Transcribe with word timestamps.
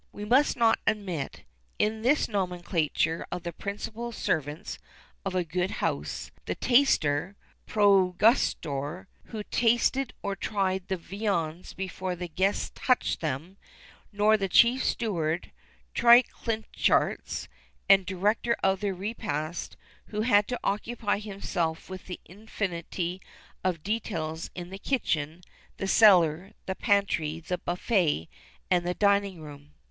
[XXXIII 0.15 0.25
26] 0.29 0.29
We 0.31 0.35
must 0.37 0.57
not 0.57 0.79
omit, 0.87 1.43
in 1.77 2.01
this 2.01 2.27
nomenclature 2.27 3.23
of 3.31 3.43
the 3.43 3.53
principal 3.53 4.11
servants 4.11 4.79
of 5.23 5.35
a 5.35 5.43
good 5.43 5.69
house, 5.69 6.31
the 6.45 6.55
taster 6.55 7.35
(prægustator), 7.67 9.05
who 9.25 9.43
tasted 9.43 10.13
or 10.23 10.35
tried 10.35 10.87
the 10.87 10.97
viands 10.97 11.75
before 11.75 12.15
the 12.15 12.27
guests 12.27 12.71
touched 12.73 13.19
them;[XXXIII 13.19 13.57
27] 14.11 14.17
nor 14.17 14.37
the 14.37 14.49
chief 14.49 14.83
steward 14.83 15.51
(triclinarches), 15.93 17.47
and 17.87 18.03
director 18.07 18.55
of 18.63 18.79
the 18.79 18.95
repast, 18.95 19.77
who 20.07 20.21
had 20.21 20.47
to 20.47 20.59
occupy 20.63 21.19
himself 21.19 21.91
with 21.91 22.09
an 22.09 22.17
infinity 22.25 23.21
of 23.63 23.83
details 23.83 24.49
in 24.55 24.71
the 24.71 24.79
kitchen, 24.79 25.43
the 25.77 25.87
cellar, 25.87 26.53
the 26.65 26.73
pantry, 26.73 27.39
the 27.39 27.59
buffet, 27.59 28.27
and 28.71 28.83
the 28.83 28.95
dining 28.95 29.39
room. 29.39 29.73